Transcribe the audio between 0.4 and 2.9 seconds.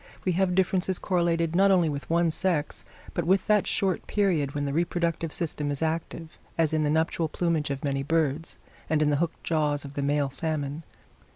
differences correlated not only with one sex,